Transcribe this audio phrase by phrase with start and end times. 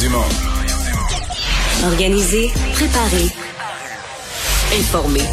[0.00, 0.18] Dumont.
[1.84, 3.26] Organiser, préparer,
[4.78, 5.24] informer.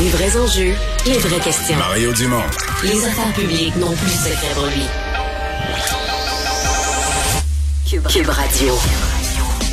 [0.00, 0.74] Les vrais enjeux,
[1.06, 1.76] les vraies questions.
[1.76, 2.42] Mario Dumont.
[2.82, 4.82] Les affaires publiques n'ont plus de secret pour lui.
[7.88, 8.74] Cube, Cube Radio.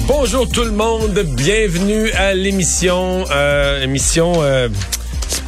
[0.02, 4.70] Bonjour tout le monde, bienvenue à l'émission, euh, émission euh,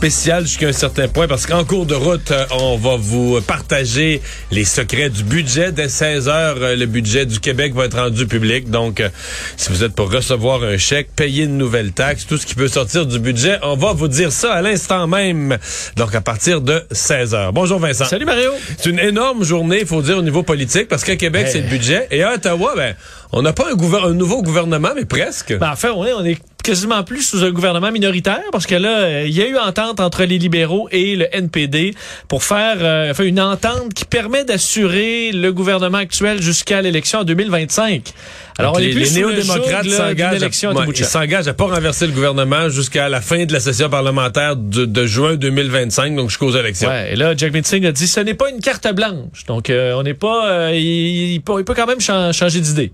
[0.02, 4.20] spéciale jusqu'à un certain point parce qu'en cours de route, euh, on va vous partager
[4.50, 5.72] les secrets du budget.
[5.72, 8.72] Dès 16 heures, euh, le budget du Québec va être rendu public.
[8.72, 9.10] Donc, euh,
[9.58, 12.68] si vous êtes pour recevoir un chèque, payer une nouvelle taxe, tout ce qui peut
[12.68, 15.60] sortir du budget, on va vous dire ça à l'instant même.
[15.98, 17.54] Donc, à partir de 16 heures.
[17.54, 18.06] Bonjour Vincent.
[18.06, 18.50] Salut Mario.
[18.80, 21.52] C'est une énorme journée, il faut dire, au niveau politique, parce qu'à Québec, Hey.
[21.52, 22.08] c'est le budget.
[22.10, 22.96] Et à Ottawa, ben,
[23.34, 25.56] on n'a pas un, un nouveau gouvernement, mais presque.
[25.60, 28.76] Ben, en fait, on est, on est quasiment plus sous un gouvernement minoritaire parce que
[28.76, 31.94] là, euh, il y a eu entente entre les libéraux et le NPD
[32.28, 37.24] pour faire euh, enfin, une entente qui permet d'assurer le gouvernement actuel jusqu'à l'élection en
[37.24, 38.14] 2025.
[38.58, 42.70] Alors, on les, est plus les le néo-démocrates s'engagent à, à pas renverser le gouvernement
[42.70, 46.90] jusqu'à la fin de la session parlementaire de, de juin 2025, donc jusqu'aux élections.
[46.90, 49.46] Ouais, et là, Jack Meeting a dit ce n'est pas une carte blanche.
[49.48, 50.50] Donc, euh, on n'est pas.
[50.52, 52.92] euh, il, il peut, il peut quand même chan- changer d'idée.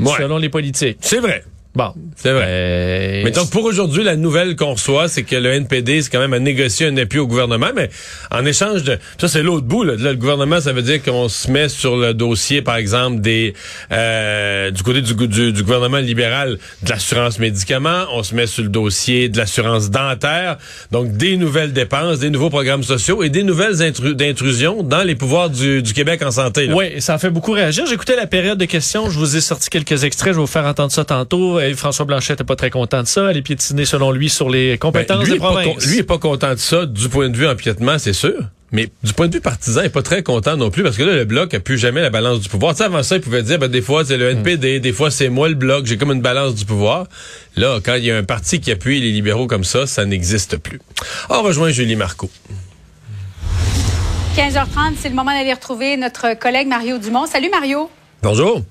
[0.00, 0.12] Ouais.
[0.18, 0.98] Selon les politiques.
[1.00, 1.44] C'est vrai.
[1.78, 1.94] Bon.
[2.16, 2.44] C'est vrai.
[2.48, 6.18] Euh, Mais donc, pour aujourd'hui, la nouvelle qu'on reçoit, c'est que le NPD, c'est quand
[6.18, 7.88] même à négocier un appui au gouvernement, mais
[8.32, 8.98] en échange de...
[9.16, 9.84] Ça, c'est l'autre bout.
[9.84, 9.94] Là.
[9.96, 13.54] Là, le gouvernement, ça veut dire qu'on se met sur le dossier, par exemple, des
[13.92, 18.06] euh, du côté du, gou- du, du gouvernement libéral de l'assurance médicaments.
[18.12, 20.58] On se met sur le dossier de l'assurance dentaire.
[20.90, 25.14] Donc, des nouvelles dépenses, des nouveaux programmes sociaux et des nouvelles intru- d'intrusion dans les
[25.14, 26.66] pouvoirs du, du Québec en santé.
[26.66, 26.74] là.
[26.74, 27.86] Oui, ça a fait beaucoup réagir.
[27.86, 29.10] J'écoutais la période de questions.
[29.10, 30.32] Je vous ai sorti quelques extraits.
[30.32, 31.60] Je vais vous faire entendre ça tantôt.
[31.60, 33.30] Et François Blanchet n'était pas très content de ça.
[33.30, 35.86] Elle est piétinée, selon lui, sur les Ben, compétences lui, des provinces.
[35.86, 38.34] lui est pas content de ça du point de vue empiètement, c'est sûr.
[38.70, 41.02] Mais du point de vue partisan, il est pas très content non plus parce que
[41.02, 42.74] là, le bloc a plus jamais la balance du pouvoir.
[42.74, 45.10] Tu sais, avant ça, il pouvait dire, ben, des fois, c'est le NPD, des fois,
[45.10, 47.06] c'est moi le bloc, j'ai comme une balance du pouvoir.
[47.56, 50.58] Là, quand il y a un parti qui appuie les libéraux comme ça, ça n'existe
[50.58, 50.80] plus.
[51.30, 52.28] On rejoint Julie Marco.
[54.36, 57.26] 15h30, c'est le moment d'aller retrouver notre collègue Mario Dumont.
[57.26, 57.90] Salut Mario.
[58.22, 58.62] Bonjour.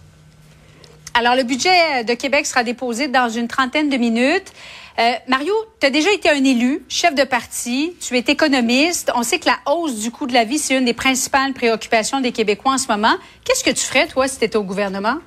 [1.18, 4.52] Alors, le budget de Québec sera déposé dans une trentaine de minutes.
[5.00, 9.12] Euh, Mario, tu as déjà été un élu, chef de parti, tu es économiste.
[9.16, 12.20] On sait que la hausse du coût de la vie, c'est une des principales préoccupations
[12.22, 13.16] des Québécois en ce moment.
[13.44, 15.18] Qu'est-ce que tu ferais, toi, si tu étais au gouvernement?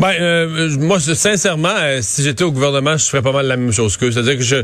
[0.00, 3.56] Ben, euh, moi, je- sincèrement, euh, si j'étais au gouvernement, je ferais pas mal la
[3.56, 4.10] même chose qu'eux.
[4.10, 4.56] C'est-à-dire que je,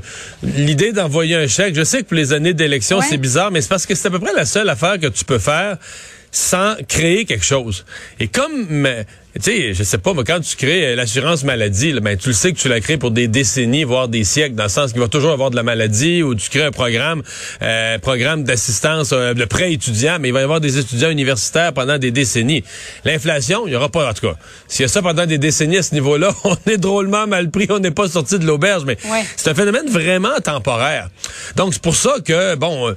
[0.42, 3.06] l'idée d'envoyer un chèque, je sais que pour les années d'élection, Ouais.
[3.08, 5.24] c'est bizarre, mais c'est parce que c'est à peu près la seule affaire que tu
[5.24, 5.76] peux faire
[6.34, 7.84] sans créer quelque chose.
[8.20, 11.92] Et comme, euh, tu sais, je sais pas, mais quand tu crées euh, l'assurance maladie,
[11.92, 14.54] là, ben, tu le sais que tu la crées pour des décennies, voire des siècles,
[14.54, 17.22] dans le sens qu'il va toujours avoir de la maladie, ou tu crées un programme,
[17.62, 21.72] euh, programme d'assistance, euh, de prêt étudiant, mais il va y avoir des étudiants universitaires
[21.72, 22.62] pendant des décennies.
[23.06, 24.36] L'inflation, il y aura pas, en tout cas.
[24.68, 27.66] S'il y a ça pendant des décennies à ce niveau-là, on est drôlement mal pris,
[27.70, 29.24] on n'est pas sorti de l'auberge, mais Ouais.
[29.36, 31.08] c'est un phénomène vraiment temporaire.
[31.56, 32.94] Donc, c'est pour ça que, bon, euh,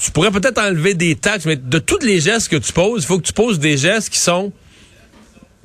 [0.00, 3.06] tu pourrais peut-être enlever des taxes, mais de tous les gestes que tu poses, il
[3.06, 4.52] faut que tu poses des gestes qui sont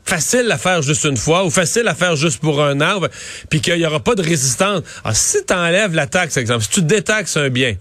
[0.08, 3.02] faciles à faire juste une fois ou faciles à faire juste pour un an,
[3.50, 4.82] puis qu'il n'y aura pas de résistance.
[5.04, 7.76] Alors, si tu enlèves la taxe, par exemple, si tu détaxes un bien,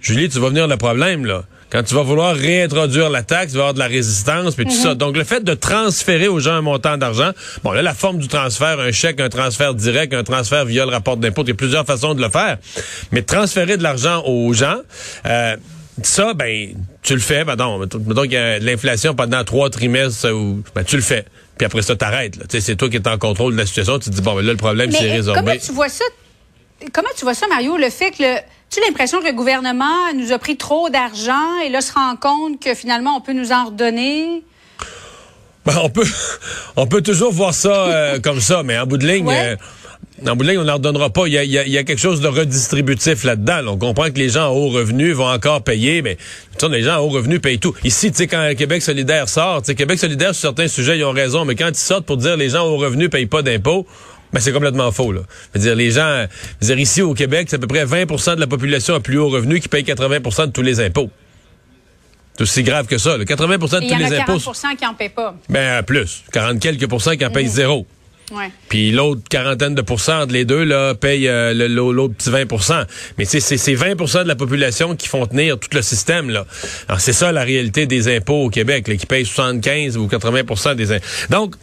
[0.00, 1.44] Julie, tu vas venir le problème, là.
[1.70, 4.66] Quand tu vas vouloir réintroduire la taxe, il va y avoir de la résistance, puis
[4.66, 4.94] tout ça.
[4.94, 7.30] Donc, le fait de transférer aux gens un montant d'argent,
[7.64, 10.90] bon, là, la forme du transfert, un chèque, un transfert direct, un transfert via le
[10.90, 12.58] rapport d'impôt, il y a plusieurs façons de le faire.
[13.10, 14.80] Mais transférer de l'argent aux gens,
[15.24, 15.56] euh,
[16.02, 20.30] ça, ben, tu le fais, mettons mettons qu'il y a de l'inflation pendant trois trimestres,
[20.32, 21.24] ou, ben, tu le fais.
[21.58, 24.14] Puis après ça, t'arrêtes, c'est toi qui es en contrôle de la situation, tu te
[24.14, 25.40] dis, bon, ben là, le problème, c'est Mais résorbé.
[25.42, 26.04] comment tu vois ça?
[26.92, 28.36] Comment tu vois ça, Mario, le fait que le,
[28.70, 32.16] tu as l'impression que le gouvernement nous a pris trop d'argent et là se rend
[32.16, 34.42] compte que finalement on peut nous en redonner?
[35.64, 36.06] Ben, on peut,
[36.76, 39.52] on peut toujours voir ça euh, comme ça, mais en bout de ligne, Ouais.
[39.52, 39.56] euh,
[40.26, 41.26] en bout de ligne, on n'en redonnera pas.
[41.26, 43.60] Il y a, il y a- il y a quelque chose de redistributif là-dedans.
[43.62, 43.70] là.
[43.72, 46.16] On comprend que les gens à haut revenu vont encore payer, mais
[46.70, 47.74] les gens à haut revenu payent tout.
[47.84, 51.44] Ici, tu sais, quand Québec solidaire sort, Québec solidaire, sur certains sujets, ils ont raison,
[51.44, 53.86] mais quand ils sortent pour dire les gens à haut revenu payent pas d'impôts,
[54.32, 55.12] ben c'est complètement faux.
[55.12, 55.20] Là.
[55.54, 56.26] Je veux dire, les gens,
[56.60, 59.00] je veux dire, ici au Québec, c'est à peu près 20% de la population à
[59.00, 61.10] plus haut revenu qui paye 80% de tous les impôts.
[62.34, 63.18] C'est aussi grave que ça.
[63.18, 63.24] là.
[63.24, 64.38] 80% de Et il y tous en les a impôts.
[64.38, 65.34] 40 qui en paient pas.
[65.50, 66.22] Ben, plus.
[66.32, 67.86] 40 quelques pourcents qui en payent zéro.
[68.68, 72.84] Puis l'autre quarantaine de pourcents entre les deux, là, paye euh, l'autre petit 20%
[73.18, 76.46] Mais c'est c'est 20% de la population qui font tenir tout le système, là.
[76.88, 80.74] Alors, c'est ça la réalité des impôts au Québec, là, qui payent 75 ou 80%
[80.74, 81.04] des impôts.
[81.30, 81.54] Donc,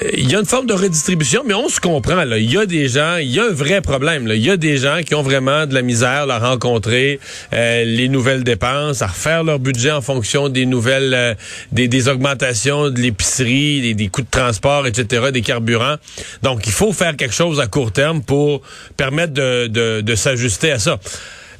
[0.00, 2.24] il y a une forme de redistribution, mais on se comprend.
[2.24, 2.38] Là.
[2.38, 4.26] Il y a des gens, il y a un vrai problème.
[4.26, 4.34] Là.
[4.34, 7.20] Il y a des gens qui ont vraiment de la misère à rencontrer
[7.52, 11.34] euh, les nouvelles dépenses, à refaire leur budget en fonction des nouvelles, euh,
[11.72, 15.96] des, des, augmentations de l'épicerie, des, des, coûts de transport, etc., des carburants.
[16.42, 18.62] Donc, il faut faire quelque chose à court terme pour
[18.96, 20.98] permettre de, de, de s'ajuster à ça.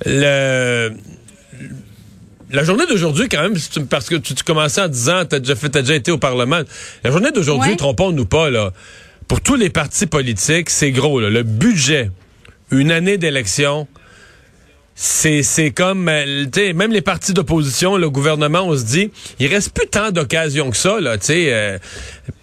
[0.06, 0.90] Le
[2.52, 3.54] la journée d'aujourd'hui, quand même,
[3.88, 6.60] parce que tu, commençais en disant, t'as déjà fait, as déjà été au Parlement.
[7.02, 8.72] La journée d'aujourd'hui, trompons-nous pas, là.
[9.28, 11.30] Pour tous les partis politiques, c'est gros, là.
[11.30, 12.10] Le budget,
[12.70, 13.88] une année d'élection,
[14.94, 19.72] c'est c'est comme euh, même les partis d'opposition le gouvernement on se dit il reste
[19.72, 21.78] plus tant d'occasions que ça là tu sais euh,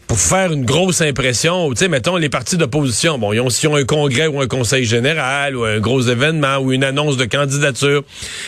[0.10, 3.76] pour faire une grosse impression, tu sais, mettons les partis d'opposition, bon, ils ont, ont
[3.76, 8.04] un congrès ou un conseil général ou un gros événement ou une annonce de candidature,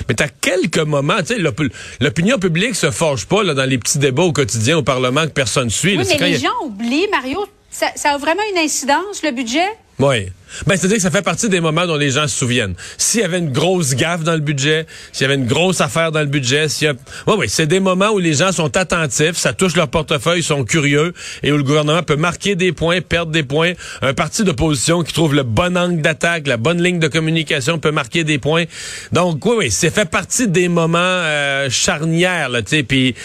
[0.09, 1.67] mais t'as quelques moments, tu sais,
[1.99, 5.33] l'opinion publique se forge pas là, dans les petits débats au quotidien au Parlement que
[5.33, 5.99] personne suit.
[5.99, 9.69] Oui, mais les gens oublient, Mario, ça, ça a vraiment une incidence, le budget?
[10.01, 10.31] Oui.
[10.68, 12.75] Ben, c'est-à-dire que ça fait partie des moments dont les gens se souviennent.
[12.98, 16.12] S'il y avait une grosse gaffe dans le budget, s'il y avait une grosse affaire
[16.12, 16.94] dans le budget, s'il y a...
[17.27, 20.65] Oui, oui, c'est des moments où les gens sont attentifs, ça touche leur portefeuille, sont
[20.65, 23.74] curieux, et où le gouvernement peut marquer des points, perdre des points.
[24.01, 27.92] Un parti d'opposition qui trouve le bon angle d'attaque, la bonne ligne de communication peut
[27.92, 28.65] marquer des points.
[29.13, 33.15] Donc, oui, oui, c'est fait partie des moments euh, charnières, là, tu sais, puis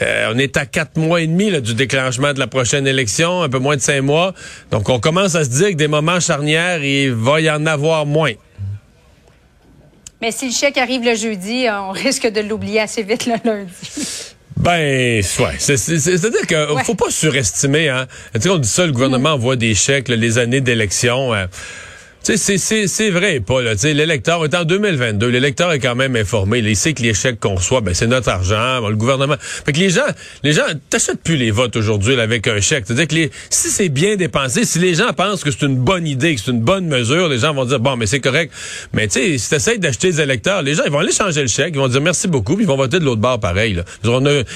[0.00, 3.42] euh, on est à quatre mois et demi là, du déclenchement de la prochaine élection,
[3.42, 4.32] un peu moins de cinq mois.
[4.70, 8.06] Donc, on commence à se dire que des moments charnières, il va y en avoir
[8.06, 8.32] moins.
[10.20, 14.34] Mais si le chèque arrive le jeudi, on risque de l'oublier assez vite le lundi.
[14.56, 15.54] Ben, ouais.
[15.58, 17.88] C'est-à-dire qu'il ne faut pas surestimer.
[17.88, 18.06] Hein.
[18.34, 21.32] Tu sais, on dit ça, le gouvernement envoie des chèques les années d'élection.
[21.32, 21.46] Euh,
[22.22, 23.62] c'est vrai pas.
[23.62, 23.72] là.
[23.82, 25.26] L'électeur est en 2022.
[25.28, 26.58] L'électeur est quand même informé.
[26.58, 28.86] il sait que les chèques qu'on reçoit, ben, c'est notre argent.
[28.88, 29.36] le gouvernement.
[29.40, 30.06] Fait que les gens,
[30.42, 32.84] les gens t'achètent plus les votes aujourd'hui avec un chèque.
[32.86, 36.06] C'est-à-dire que les, si c'est bien dépensé, si les gens pensent que c'est une bonne
[36.06, 38.52] idée, que c'est une bonne mesure, les gens vont dire bon, mais c'est correct.
[38.92, 41.48] Mais tu sais, si t'essayes d'acheter des électeurs, les gens ils vont aller changer le
[41.48, 43.80] chèque, ils vont dire merci beaucoup, puis ils vont voter de l'autre bord pareil.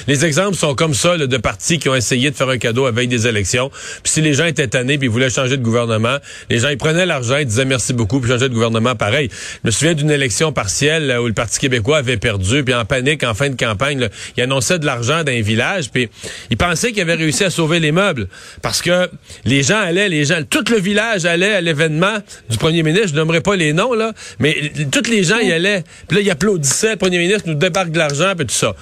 [0.06, 3.08] Les exemples sont comme ça de partis qui ont essayé de faire un cadeau avec
[3.08, 3.70] des élections.
[4.02, 6.18] Puis si les gens étaient tannés puis ils voulaient changer de gouvernement,
[6.50, 9.28] les gens ils prenaient l'argent, disait merci beaucoup, puis changer de gouvernement pareil.
[9.30, 13.24] Je me souviens d'une élection partielle où le Parti québécois avait perdu, puis en panique,
[13.24, 16.08] en fin de campagne, il annonçait de l'argent d'un village, puis
[16.50, 18.28] il pensait qu'il avait réussi à sauver les meubles,
[18.62, 19.08] parce que
[19.44, 22.18] les gens allaient, les gens, tout le village allait à l'événement
[22.50, 25.84] du premier ministre, je nommerai pas les noms, là, mais tous les gens y allaient,
[26.08, 28.74] puis là, ils applaudissaient, le premier ministre nous débarque de l'argent, puis tout ça.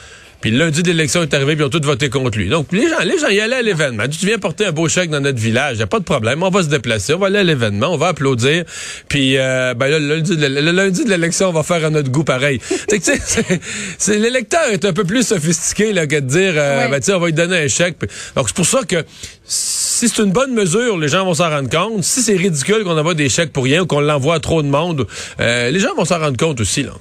[0.43, 2.49] Puis le lundi d'élection est arrivé, puis ils ont tous voté contre lui.
[2.49, 4.09] Donc, les gens, les gens y allaient à l'événement.
[4.09, 6.43] Tu viens porter un beau chèque dans notre village, y a pas de problème.
[6.43, 8.65] On va se déplacer, on va aller à l'événement, on va applaudir.
[9.09, 12.59] Puis, euh, ben là, le, lundi, de l'élection, on va faire à notre goût pareil.
[12.89, 17.19] tu sais, l'électeur est un peu plus sophistiqué là, que de dire, euh, ben, on
[17.21, 17.99] va lui donner un chèque.
[18.35, 19.05] Donc, c'est pour ça que
[19.45, 22.03] si c'est une bonne mesure, les gens vont s'en rendre compte.
[22.03, 24.69] Si c'est ridicule qu'on envoie des chèques pour rien ou qu'on l'envoie à trop de
[24.69, 25.07] monde,
[25.39, 26.95] euh, les gens vont s'en rendre compte aussi, là.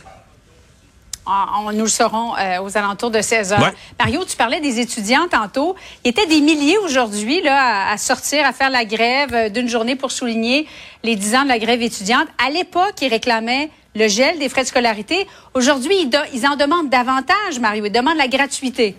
[1.27, 3.71] On, nous le saurons euh, aux alentours de 16 heures.
[3.99, 5.75] Mario, tu parlais des étudiants tantôt.
[6.03, 9.69] Il y était des milliers aujourd'hui là à, sortir, à faire la grève euh, d'une
[9.69, 10.67] journée pour souligner
[11.03, 12.27] les 10 ans de la grève étudiante.
[12.43, 15.27] À l'époque, ils réclamaient le gel des frais de scolarité.
[15.53, 17.85] Aujourd'hui, ils, ils en demandent davantage, Mario.
[17.85, 18.95] Ils demandent la gratuité.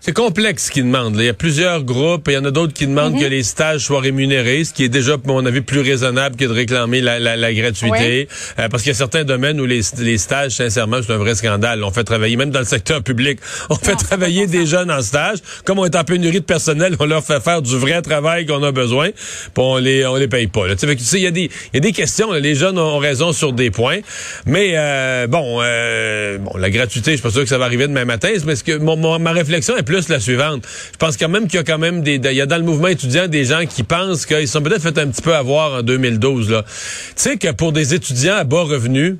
[0.00, 1.16] C'est complexe ce qu'ils demandent.
[1.18, 3.20] Il y a plusieurs groupes et il y en a d'autres qui demandent mhm.
[3.20, 6.44] que les stages soient rémunérés, ce qui est déjà, à mon avis, plus raisonnable que
[6.44, 8.28] de réclamer la, la, la gratuité.
[8.60, 11.34] Euh, parce qu'il y a certains domaines où les, les stages, sincèrement, c'est un vrai
[11.34, 11.82] scandale.
[11.82, 15.38] On fait travailler, même dans le secteur public, on fait travailler des jeunes en stage.
[15.64, 18.62] Comme on est en pénurie de personnel, on leur fait faire du vrai travail qu'on
[18.62, 20.76] a besoin, puis on les, on les paye pas.
[20.76, 22.32] Tu sais, il y, a des, y a des questions.
[22.32, 23.98] Les jeunes ont raison sur des points.
[24.46, 27.88] Mais euh, bon, euh, bon, la gratuité, je suis pas sûr que ça va arriver
[27.88, 28.28] demain matin.
[28.46, 30.64] Mais ce que mon, ma réflexion est plus la suivante.
[30.92, 32.62] Je pense quand même qu'il y a quand même des, il y a dans le
[32.62, 35.82] mouvement étudiant des gens qui pensent qu'ils sont peut-être fait un petit peu avoir en
[35.82, 36.62] 2012 là.
[36.62, 39.16] Tu sais que pour des étudiants à bas revenus,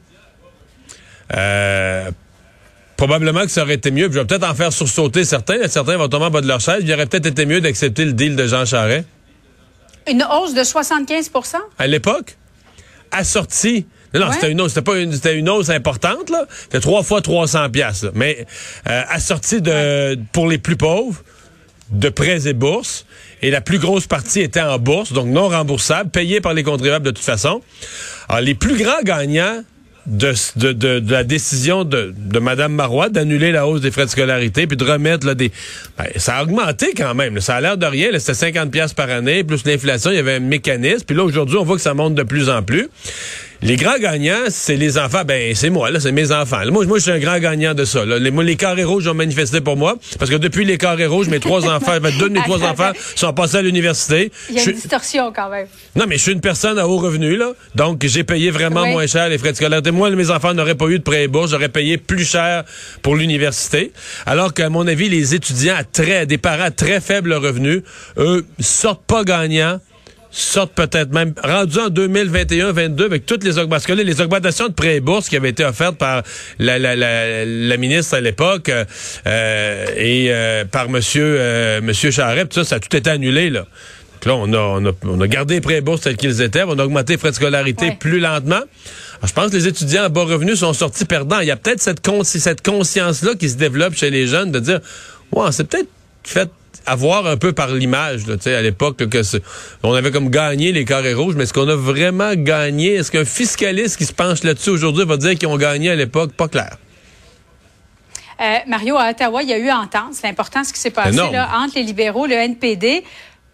[1.35, 2.11] euh,
[2.97, 4.09] probablement que ça aurait été mieux.
[4.13, 5.67] je vais peut-être en faire sursauter certains.
[5.69, 6.83] Certains vont tomber en bas de leur chaise.
[6.83, 9.07] Il aurait peut-être été mieux d'accepter le deal de Jean Charest.
[10.11, 12.37] Une hausse de 75% À l'époque,
[13.11, 16.47] assortie non, non, c'était une hausse, c'était pas une, c'était une hausse importante là.
[16.63, 18.07] C'était trois fois 300 pièces.
[18.15, 18.47] Mais
[18.89, 21.23] euh, assorti de pour les plus pauvres
[21.91, 23.07] de prêts et bourses.
[23.43, 27.05] Et la plus grosse partie était en bourse, donc non remboursable, payée par les contribuables
[27.05, 27.63] de toute façon.
[28.29, 29.63] Alors, les plus grands gagnants
[30.07, 34.11] de, de, de, la décision de, de Mme Marois d'annuler la hausse des frais de
[34.11, 35.53] scolarité puis de remettre là, des...
[35.99, 37.41] Ben, ça a augmenté quand même.
[37.41, 38.09] Ça a l'air de rien.
[38.19, 41.05] C'était 50 pièces par année, plus l'inflation, il y avait un mécanisme.
[41.07, 42.89] Puis là, aujourd'hui, on voit que ça monte de plus en plus.
[43.61, 45.23] Les grands gagnants, c'est les enfants.
[45.27, 46.61] Ben, c'est moi, là, c'est mes enfants.
[46.71, 48.05] Moi, moi, je suis un grand gagnant de ça.
[48.05, 48.21] Là.
[48.21, 49.97] Les, moi, les carrés rouges ont manifesté pour moi.
[50.17, 52.93] Parce que depuis les carrés rouges, mes trois enfants, ben, deux de mes trois enfants
[53.17, 54.31] sont passés à l'université.
[54.49, 55.67] Il y a une distorsion quand même.
[55.97, 57.51] non, mais je suis une personne à haut revenu, là.
[57.75, 58.93] Donc, j'ai payé vraiment Oui.
[58.93, 59.91] moins cher les frais de scolarité.
[59.91, 61.51] Moi, mes enfants n'auraient pas eu de prêt et bourse.
[61.51, 62.63] J'aurais payé plus cher
[63.03, 63.93] pour l'université.
[64.25, 67.83] Alors qu'à mon avis, les étudiants à très, des parents à très faible revenu,
[68.19, 69.81] eux, sortent pas gagnants
[70.31, 73.69] sortent peut-être même rendus en 2021-22 avec toutes les augmentations.
[73.69, 76.23] Parce que là, les augmentations de prêts et bourses qui avaient été offertes par
[76.59, 78.85] la, la, la, la ministre à l'époque euh,
[79.27, 83.51] euh, et euh, par monsieur euh, monsieur Charest, tout ça, ça a tout été annulé
[83.51, 83.67] là.
[84.21, 86.43] Donc là, on a, on a, on a gardé les prêts et bourses tels qu'ils
[86.43, 87.97] étaient, on a augmenté les frais de scolarité Ouais.
[88.01, 88.57] plus lentement.
[88.57, 91.39] Alors, je pense que les étudiants à bas revenus sont sortis perdants.
[91.41, 94.81] Il y a peut-être cette, cette conscience-là qui se développe chez les jeunes de dire,
[95.33, 95.89] ouais, c'est peut-être
[96.25, 96.51] fait
[96.87, 99.23] avoir un peu par l'image, tu sais, à l'époque, que
[99.83, 102.95] on avait comme gagné les carrés rouges, mais est-ce qu'on a vraiment gagné?
[102.95, 106.33] Est-ce qu'un fiscaliste qui se penche là-dessus aujourd'hui va dire qu'ils ont gagné à l'époque?
[106.33, 106.77] Pas clair.
[108.41, 110.15] Euh, Mario, à Ottawa, il y a eu entente.
[110.15, 113.03] C'est important ce qui s'est passé là, entre les libéraux, le NPD,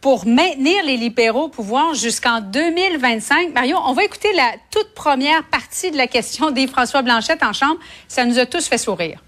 [0.00, 3.54] pour maintenir les libéraux au pouvoir jusqu'en 2025.
[3.54, 7.54] Mario, on va écouter la toute première partie de la question des François Blanchette en
[7.54, 7.78] Chambre.
[8.08, 9.20] Ça nous a tous fait sourire.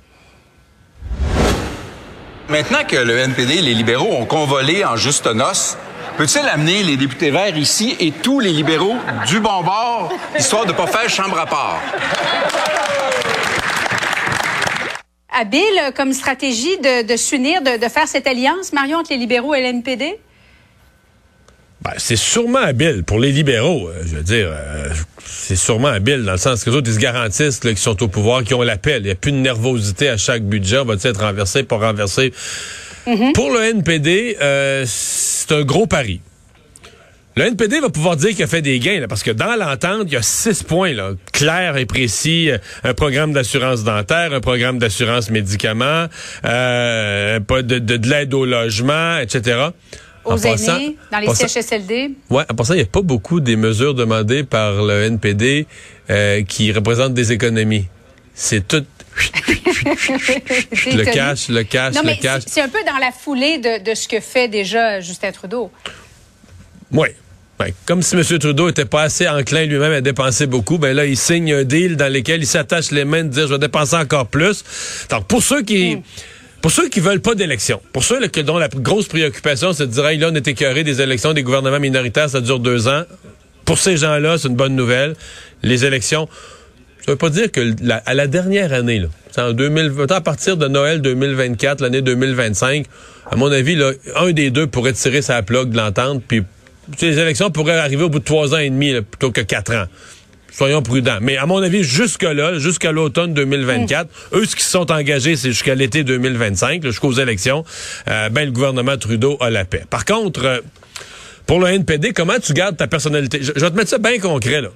[2.48, 5.76] Maintenant que le NPD et les libéraux ont convolé en juste noces,
[6.16, 8.94] peut-il amener les députés verts ici et tous les libéraux
[9.26, 11.80] du bon bord, histoire de pas faire chambre à part?
[15.32, 19.62] Habile comme stratégie de, s'unir, de, de faire cette alliance, Mario, entre les libéraux et
[19.62, 20.20] le?
[21.82, 23.88] Ben, c'est sûrement habile pour les libéraux.
[23.88, 24.88] euh, je veux dire, euh,
[25.24, 28.02] c'est sûrement habile dans le sens que les autres, ils se garantissent là, qu'ils sont
[28.02, 29.02] au pouvoir, qu'ils ont l'appel.
[29.02, 30.78] Il n'y a plus de nervosité à chaque budget.
[30.78, 32.32] On va être renversé, pas renversé?
[33.34, 36.20] Pour le NPD, euh, c'est un gros pari.
[37.36, 40.04] Le NPD va pouvoir dire qu'il a fait des gains, là, parce que dans l'entente,
[40.06, 42.50] il y a six points là, clairs et précis.
[42.82, 46.06] Un programme d'assurance dentaire, un programme d'assurance médicaments,
[46.42, 49.68] pas de, de, de l'aide au logement, etc.
[50.26, 52.10] En Aux passant- aînés, dans les passant- CHSLD?
[52.30, 55.66] Ouais, en passant, il n'y a pas beaucoup des mesures demandées par le NPD
[56.10, 57.86] euh, qui représentent des économies.
[58.34, 58.84] C'est tout
[59.86, 62.42] le cash, le cash, Non, le cash.
[62.46, 65.70] c'est- un peu dans la foulée de, de ce que fait déjà Justin Trudeau.
[66.92, 67.08] Oui.
[67.58, 68.22] Ben, comme si M.
[68.38, 71.96] Trudeau était pas assez enclin lui-même à dépenser beaucoup, ben là, il signe un deal
[71.96, 74.62] dans lequel il s'attache les mains de dire je vais dépenser encore plus.
[75.08, 75.96] Donc, pour ceux qui.
[76.66, 80.04] Pour ceux qui veulent pas d'élection, pour ceux dont la grosse préoccupation, c'est de dire,
[80.04, 83.04] Hey, là, on est écœuré des élections, des gouvernements minoritaires, ça dure deux ans.
[83.64, 85.14] Pour ces gens-là, c'est une bonne nouvelle.
[85.62, 86.28] Les élections,
[87.04, 87.72] ça veut pas dire que
[88.04, 92.84] à la dernière année, c'est en 2000, à partir de Noël 2024, l'année 2025,
[93.30, 96.42] à mon avis, là, un des deux pourrait tirer sa plug de l'entente, puis
[97.00, 99.86] les élections pourraient arriver au bout de trois ans et demi plutôt que quatre ans.
[100.56, 101.18] Soyons prudents.
[101.20, 105.50] Mais à mon avis, jusque-là, jusqu'à l'automne 2024, eux, ce qui se sont engagés, c'est
[105.50, 107.62] jusqu'à l'été 2025, là, jusqu'aux élections,
[108.08, 109.84] euh, ben, le gouvernement Trudeau a la paix.
[109.90, 110.60] Par contre, euh,
[111.44, 113.40] pour le NPD, comment tu gardes ta personnalité?
[113.42, 114.70] Je, je vais te mettre ça bien concret, là.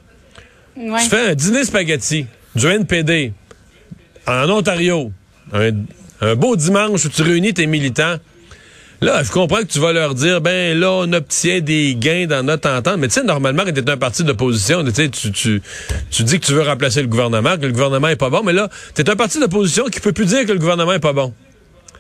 [0.76, 1.02] Ouais.
[1.02, 3.32] Tu fais un dîner spaghetti du NPD
[4.26, 5.10] en Ontario,
[5.54, 5.70] un,
[6.20, 8.16] un beau dimanche où tu réunis tes militants.
[9.02, 12.42] Là, je comprends que tu vas leur dire, ben là, on obtient des gains dans
[12.42, 12.98] notre entente.
[12.98, 15.62] Mais tu sais, normalement, quand tu es un parti d'opposition, tu, sais, tu, tu,
[16.10, 18.42] tu dis que tu veux remplacer le gouvernement, que le gouvernement est pas bon.
[18.42, 21.00] Mais là, tu es un parti d'opposition qui peut plus dire que le gouvernement est
[21.00, 21.32] pas bon.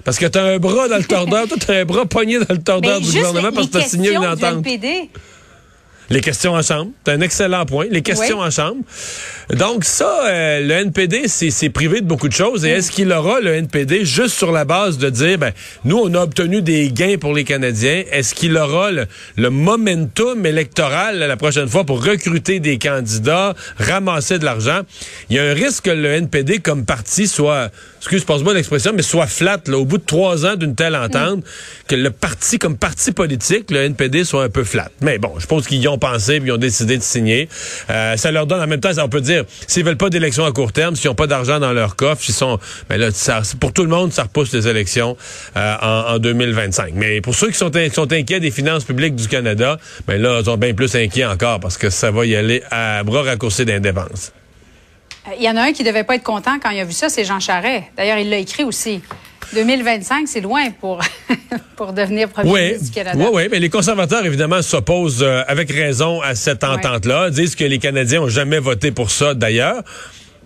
[0.04, 2.38] Parce que tu as un bras dans le tordeur, toi, tu as un bras pogné
[2.38, 4.64] dans le tordeur du gouvernement parce que tu les as signé une questions du entente.
[6.12, 6.90] Les questions en chambre.
[7.06, 7.86] C'est un excellent point.
[7.88, 8.46] Les questions Oui.
[8.46, 8.82] en chambre.
[9.50, 12.64] Donc ça, euh, le NPD, c'est c'est privé de beaucoup de choses.
[12.64, 15.52] Et est-ce qu'il aura le NPD juste sur la base de dire, ben,
[15.84, 18.02] nous, on a obtenu des gains pour les Canadiens.
[18.10, 24.40] Est-ce qu'il aura le, le momentum électoral la prochaine fois pour recruter des candidats, ramasser
[24.40, 24.80] de l'argent?
[25.30, 29.02] Il y a un risque que le NPD, comme parti, soit, excuse, passe-moi l'expression, mais
[29.02, 31.44] soit flat, là, au bout de trois ans d'une telle entente,
[31.86, 34.90] que le parti, comme parti politique, le NPD soit un peu flat.
[35.02, 37.48] Mais bon, je pense qu'ils y ont pensé, puis ils ont décidé de signer.
[37.90, 40.44] Euh, ça leur donne en même temps, ça, on peut dire, s'ils veulent pas d'élections
[40.44, 43.42] à court terme, s'ils n'ont pas d'argent dans leur coffre, s'ils sont, ben là, ça,
[43.60, 45.16] pour tout le monde, ça repousse les élections
[45.56, 46.92] euh, en, en 2025.
[46.94, 50.20] Mais pour ceux qui sont, in- qui sont inquiets des finances publiques du Canada, ben
[50.20, 53.22] là, ils sont bien plus inquiets encore parce que ça va y aller à bras
[53.22, 54.32] raccourcis d'indépendance.
[55.38, 57.08] Il y en a un qui devait pas être content quand il a vu ça,
[57.08, 57.84] c'est Jean Charest.
[57.96, 59.00] D'ailleurs, il l'a écrit aussi.
[59.52, 61.00] 2025, c'est loin pour,
[61.76, 63.18] pour devenir premier Oui, ministre du Canada.
[63.18, 67.64] oui, oui, mais les conservateurs, évidemment, s'opposent euh, avec raison à cette entente-là, disent que
[67.64, 69.82] les Canadiens ont jamais voté pour ça, d'ailleurs.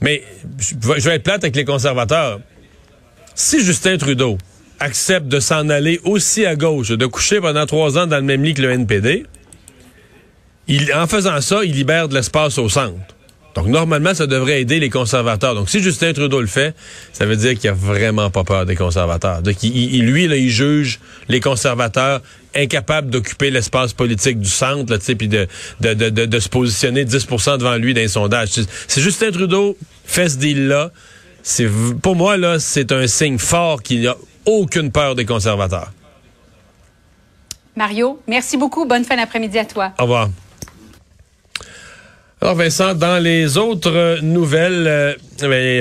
[0.01, 0.23] Mais
[0.59, 2.41] je vais je vais être plate avec les conservateurs.
[3.35, 4.39] Si Justin Trudeau
[4.81, 8.43] accepte de s'en aller aussi à gauche, de coucher pendant trois ans dans le même
[8.43, 9.25] lit que le NPD,
[10.67, 13.14] il, en faisant ça, il libère de l'espace au centre.
[13.55, 15.55] Donc, normalement, ça devrait aider les conservateurs.
[15.55, 16.75] Donc, si Justin Trudeau le fait,
[17.13, 19.43] ça veut dire qu'il a vraiment pas peur des conservateurs.
[19.43, 22.21] Donc, il, il- lui, là, il juge les conservateurs
[22.57, 25.47] incapables d'occuper l'espace politique du centre, là, tu sais, puis de,
[25.81, 28.49] de, de, de, de se positionner 10% devant lui dans les sondages.
[28.89, 30.91] Si- Justin Trudeau fait ce deal-là,
[31.43, 31.69] c'est,
[32.03, 35.93] pour moi, là, c'est un signe fort qu'il n'y a aucune peur des conservateurs.
[37.77, 38.85] Mario, merci beaucoup.
[38.87, 39.93] Bonne fin d'après-midi à toi.
[39.99, 40.29] Au revoir.
[42.45, 45.15] Alors Vincent, dans les autres euh, nouvelles, euh,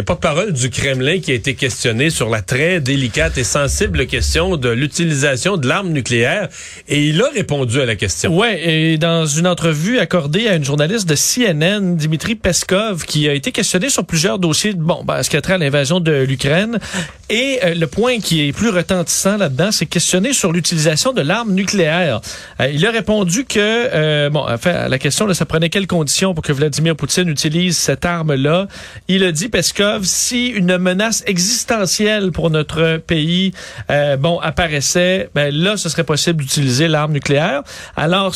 [0.05, 4.69] porte-parole du Kremlin qui a été questionné sur la très délicate et sensible question de
[4.69, 6.49] l'utilisation de l'arme nucléaire
[6.87, 8.37] et il a répondu à la question.
[8.37, 13.33] Ouais, et dans une entrevue accordée à une journaliste de CNN, Dimitri Peskov, qui a
[13.33, 16.79] été questionné sur plusieurs dossiers, bon, ben, ce qui a trait à l'invasion de l'Ukraine.
[17.29, 21.53] Et euh, le point qui est plus retentissant là-dedans, c'est questionné sur l'utilisation de l'arme
[21.53, 22.21] nucléaire.
[22.59, 25.87] Euh, il a répondu que, euh, bon, enfin, à la question de ça prenait quelles
[25.87, 28.67] conditions pour que Vladimir Poutine utilise cette arme-là?
[29.07, 33.53] Il a dit, Peskov, si une menace existentielle pour notre pays,
[33.89, 37.63] euh, bon, apparaissait, ben là, ce serait possible d'utiliser l'arme nucléaire.
[37.95, 38.35] Alors,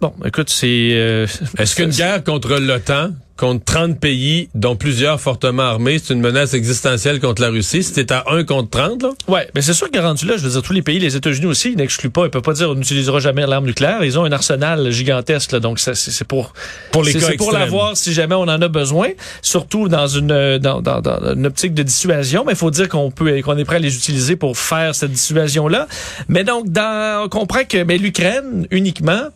[0.00, 0.90] bon, écoute, c'est...
[0.92, 1.26] euh,
[1.58, 6.54] Est-ce qu'une guerre contre l'OTAN, contre 30 pays, dont plusieurs fortement armés, c'est une menace
[6.54, 7.84] existentielle contre la Russie?
[7.84, 9.10] Si t'es à 1 contre 30, là?
[9.28, 11.46] Ouais, mais c'est sûr que rendu là, je veux dire, tous les pays, les États-Unis
[11.46, 14.02] aussi, ils n'excluent pas, ils peuvent pas dire on n'utilisera jamais l'arme nucléaire.
[14.02, 16.52] Ils ont un arsenal gigantesque, là, donc c'est pour
[16.90, 19.08] Pour les c'est- pour l'avoir si jamais on en a besoin,
[19.40, 22.42] surtout dans une dans, dans, dans une optique de dissuasion.
[22.44, 25.12] Mais il faut dire qu'on peut qu'on est prêt à les utiliser pour faire cette
[25.12, 25.86] dissuasion là.
[26.28, 29.28] Mais donc, dans, on comprend que mais l'Ukraine uniquement,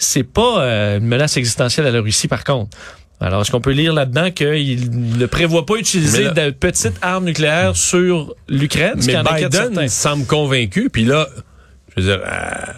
[0.00, 2.76] c'est pas euh, une menace existentielle à la Russie, par contre.
[3.20, 7.26] Alors, est-ce qu'on peut lire là-dedans qu'il ne prévoit pas utiliser là- de petites armes
[7.26, 8.94] nucléaires sur l'Ukraine?
[9.06, 9.12] Mais
[9.68, 10.88] Biden semble convaincu.
[10.90, 11.28] Puis là,
[11.96, 12.72] je veux dire, euh,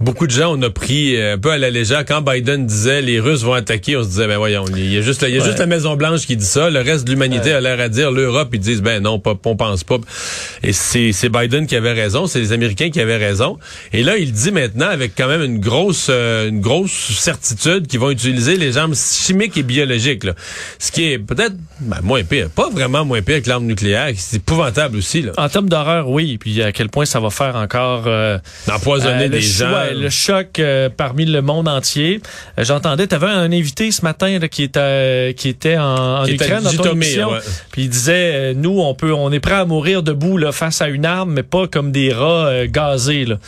[0.00, 3.02] beaucoup de gens on a pris euh, un peu à la légère quand Biden disait
[3.02, 3.96] les Russes vont attaquer.
[3.96, 5.46] On se disait ben voyons, il y a juste, il y a Ouais.
[5.46, 6.70] juste la Maison Blanche qui dit ça.
[6.70, 9.56] Le reste de l'humanité a l'air à dire l'Europe ils disent ben non, pas, on
[9.56, 9.98] pense pas.
[10.62, 13.58] Et c'est c'est Biden qui avait raison, c'est les Américains qui avaient raison.
[13.92, 18.00] Et là il dit maintenant avec quand même une grosse euh, une grosse certitude qu'ils
[18.00, 20.24] vont utiliser les armes chimiques et biologiques.
[20.24, 20.34] Là.
[20.78, 24.12] Ce qui est peut-être ben, moins pire, pas vraiment moins pire que l'arme nucléaire.
[24.16, 25.32] C'est épouvantable aussi là.
[25.36, 26.38] En termes d'horreur, oui.
[26.38, 29.87] Puis à quel point ça va faire encore euh, D'empoisonner euh, des gens.
[29.88, 32.20] Ouais, le choc euh, parmi le monde entier.
[32.58, 36.24] Euh, J'entendais, tu avais un invité ce matin là, qui était qui était en, en
[36.24, 37.30] Qui était Ukraine dans ton émission.
[37.32, 37.38] ouais.
[37.72, 40.80] Puis il disait, euh, nous, on peut, on est prêt à mourir debout là, face
[40.82, 43.24] à une arme, mais pas comme des rats euh, gazés.
[43.24, 43.38] Là.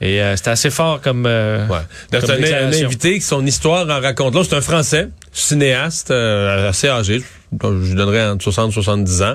[0.00, 1.24] Et euh, c'était assez fort comme.
[1.26, 2.20] euh, Ouais.
[2.20, 4.34] Comme un, un invité qui son histoire en raconte.
[4.34, 7.22] Là, c'est un Français, cinéaste, euh, assez âgé.
[7.52, 9.34] Je donnerais entre 60 et 70 ans,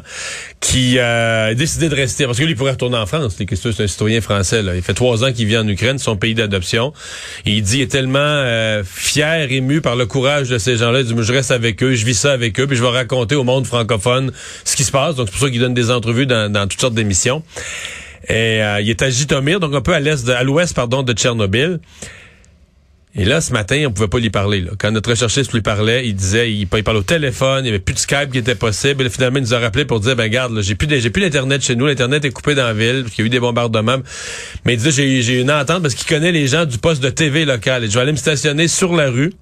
[0.59, 2.25] qui euh, a décidé de rester.
[2.25, 3.37] Parce que lui, il pourrait retourner en France.
[3.37, 4.61] C'est un citoyen français.
[4.61, 4.75] Là.
[4.75, 6.93] Il fait trois ans qu'il vit en Ukraine, son pays d'adoption.
[7.45, 11.01] Il dit il est tellement euh, fier, ému par le courage de ces gens-là.
[11.01, 13.35] Il dit, je reste avec eux, je vis ça avec eux, puis je vais raconter
[13.35, 14.31] au monde francophone
[14.65, 15.15] ce qui se passe.
[15.15, 17.43] Donc, c'est pour ça qu'il donne des entrevues dans, dans toutes sortes d'émissions.
[18.27, 21.13] Et euh, il est à Jitomir, donc un peu à l'est, à l'ouest, pardon, de
[21.13, 21.79] Tchernobyl.
[23.13, 24.63] Et là, ce matin, on pouvait pas lui parler.
[24.79, 27.79] Quand notre recherchiste lui parlait, il disait, il, il parlait au téléphone, il y avait
[27.79, 29.05] plus de Skype qui était possible.
[29.05, 31.61] Et finalement, il nous a rappelé pour dire, ben garde, j'ai plus, j'ai plus d'internet
[31.61, 31.87] chez nous.
[31.87, 33.97] L'internet est coupé dans la ville, parce y a eu des bombardements.
[34.65, 37.43] Mais il disait, j'ai, une entente parce qu'il connaît les gens du poste de TV
[37.43, 37.83] local.
[37.83, 39.33] Et je vais aller me stationner sur la rue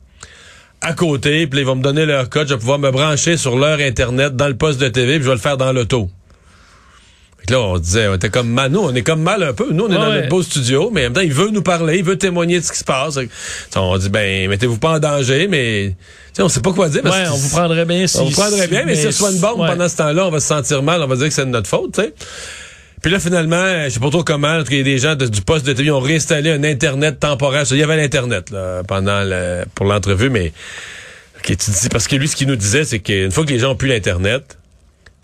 [0.82, 3.58] à côté, puis ils vont me donner leur code, je vais pouvoir me brancher sur
[3.58, 6.10] leur internet dans le poste de TV, puis je vais le faire dans l'auto.
[7.50, 9.68] Là, on se disait, on était comme mal, nous, on est comme mal un peu.
[9.72, 11.64] Nous, on est Ouais, dans notre beau studio, mais en même temps, il veut nous
[11.64, 13.18] parler, il veut témoigner de ce qui se passe.
[13.76, 15.96] On dit, ben, mettez-vous pas en danger, mais,
[16.38, 17.02] on sait pas quoi dire.
[17.02, 18.18] parce Ouais, on vous prendrait bien si.
[18.18, 19.68] on vous prendrait bien, mais si ce soit une bombe ouais.
[19.68, 21.68] pendant ce temps-là, on va se sentir mal, on va dire que c'est de notre
[21.68, 22.14] faute, tu sais.
[23.02, 24.98] Puis là, finalement, je sais pas trop comment, en tout cas, il y a des
[25.00, 27.64] gens de- du poste de TV ont réinstallé un Internet temporaire.
[27.72, 30.52] Il y avait l'Internet, là, pendant le, pour l'entrevue, mais,
[31.38, 33.60] ok, tu dis, parce que lui, ce qu'il nous disait, c'est qu'une fois que les
[33.60, 34.58] gens ont plus l'Internet,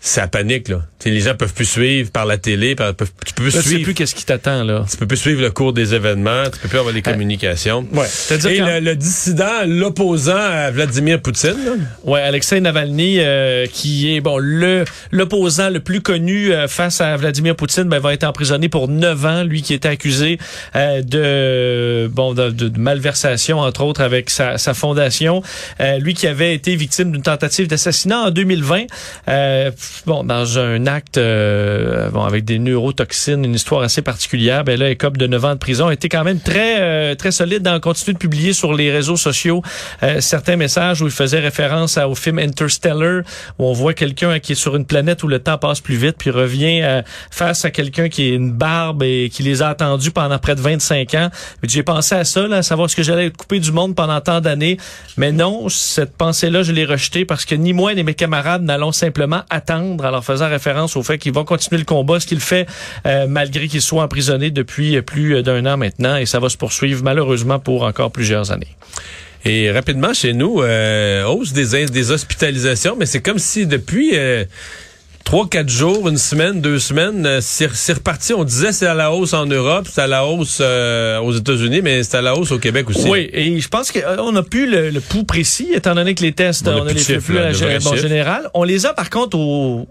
[0.00, 0.80] ça panique, là.
[1.04, 3.62] Les gens peuvent plus suivre par la télé, par, peuvent- tu peux plus Là, tu
[3.62, 3.84] sais suivre.
[3.84, 4.84] plus qu'est-ce qui t'attend, là.
[4.90, 7.86] Tu peux plus suivre le cours des événements, tu peux plus avoir les communications.
[7.92, 8.06] Ouais.
[8.08, 14.16] C'est-à-dire Et le, le dissident, l'opposant à Vladimir Poutine, là, Ouais, Alexei Navalny, euh, qui
[14.16, 18.24] est bon le l'opposant le plus connu euh, face à Vladimir Poutine, ben, va être
[18.24, 19.44] emprisonné pour neuf ans.
[19.44, 20.38] Lui qui était accusé
[20.74, 25.42] euh, de bon de, de- de malversation entre autres avec sa, sa fondation.
[25.80, 28.84] Euh, lui qui avait été victime d'une tentative d'assassinat en 2020.
[29.28, 29.70] Euh,
[30.06, 34.64] bon, dans un un acte euh, bon, avec des neurotoxines, une histoire assez particulière.
[34.64, 35.88] Ben là, écope de 9 ans de prison.
[35.88, 39.16] A été quand même très euh, très solide dans continuer de publier sur les réseaux
[39.16, 39.62] sociaux
[40.02, 43.22] euh, certains messages où il faisait référence au film Interstellar,
[43.58, 46.16] où on voit quelqu'un qui est sur une planète où le temps passe plus vite,
[46.18, 50.10] puis revient euh, face à quelqu'un qui a une barbe et qui les a attendus
[50.10, 51.30] pendant près de 25 ans.
[51.62, 54.20] J'ai pensé à ça, là, à savoir ce que j'allais être coupé du monde pendant
[54.20, 54.76] tant d'années.
[55.16, 58.92] Mais non, cette pensée-là, je l'ai rejetée parce que ni moi ni mes camarades n'allons
[58.92, 62.40] simplement attendre en leur faisant référence au fait qu'ils vont continuer le combat, ce qu'il
[62.40, 62.66] fait
[63.06, 67.02] euh, malgré qu'il soit emprisonné depuis plus d'un an maintenant et ça va se poursuivre
[67.02, 68.76] malheureusement pour encore plusieurs années.
[69.44, 74.44] Et rapidement, chez nous, euh, hausse des, des hospitalisations, mais c'est comme si depuis euh,
[75.22, 78.32] trois, quatre jours, une semaine, deux semaines, euh, c'est reparti.
[78.32, 81.80] On disait c'est à la hausse en Europe, c'est à la hausse euh, aux États-Unis,
[81.82, 83.08] mais c'est à la hausse au Québec aussi.
[83.08, 86.32] Oui, et je pense qu'on n'a plus le, le, pouls précis, étant donné que les
[86.32, 88.48] tests, on, on a, les chiffres, là, le bon, général.
[88.54, 89.86] On les a par contre au,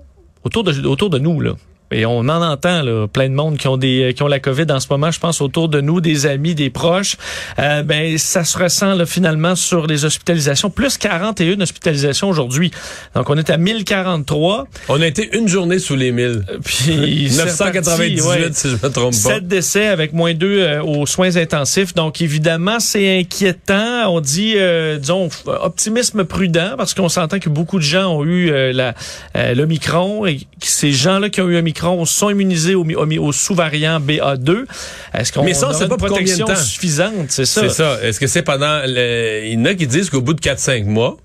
[0.45, 1.55] autour, de, autour de nous, là.
[1.91, 4.65] Et on en entend là, plein de monde qui ont des qui ont la COVID
[4.69, 7.15] en ce moment, je pense autour de nous, des amis, des proches.
[7.59, 12.71] Euh, ben ça se ressent là, finalement sur les hospitalisations, plus 41 hospitalisations aujourd'hui.
[13.13, 14.67] Donc on est à 1043.
[14.89, 16.43] On a été une journée sous les 1000.
[16.63, 19.35] Puis 998 ouais, si je me trompe pas.
[19.35, 21.93] 7 décès avec moins 2 euh, aux soins intensifs.
[21.93, 24.11] Donc évidemment, c'est inquiétant.
[24.11, 28.49] On dit euh, disons optimisme prudent parce qu'on s'entend que beaucoup de gens ont eu
[28.49, 28.95] euh, la
[29.53, 31.74] l'Omicron et ces gens-là qui ont eu Omicron
[32.05, 34.65] sont immunisés au, au, au sous-variant BA2.
[35.13, 36.65] Est-ce qu'on ça, c'est pas protection combien de temps?
[36.65, 37.61] suffisante, c'est ça?
[37.61, 37.99] C'est ça.
[38.03, 39.45] Est-ce que c'est pendant le...
[39.45, 41.17] Il y en a qui disent qu'au bout de 4-5 mois,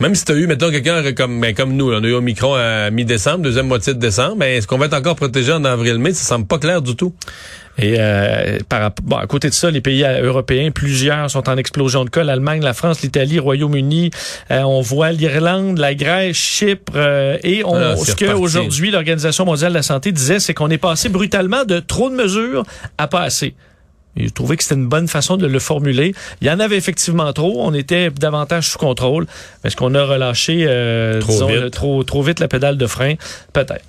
[0.00, 2.54] même si tu as eu, mettons, quelqu'un comme, ben, comme nous, on a eu Omicron
[2.54, 6.14] à mi-décembre, deuxième moitié de décembre, ben, est-ce qu'on va être encore protégé en avril-mai?
[6.14, 7.14] Ça semble pas clair du tout.
[7.80, 12.04] Et euh, par, bon, à côté de ça, les pays européens, plusieurs sont en explosion
[12.04, 12.22] de cas.
[12.22, 14.10] L'Allemagne, la France, l'Italie, Royaume-Uni.
[14.50, 16.92] Euh, on voit l'Irlande, la Grèce, Chypre.
[16.96, 20.68] Euh, et on, Ah, ce c'est qu'aujourd'hui, l'Organisation mondiale de la santé disait, c'est qu'on
[20.70, 22.64] est passé brutalement de trop de mesures
[22.98, 23.54] à pas assez.
[24.16, 26.12] Et je trouvais que c'était une bonne façon de le formuler.
[26.40, 27.62] Il y en avait effectivement trop.
[27.64, 29.26] On était davantage sous contrôle.
[29.64, 31.56] Est-ce qu'on a relâché euh, Trop disons, vite.
[31.60, 33.14] le- trop, trop vite la pédale de frein?
[33.52, 33.84] Peut-être.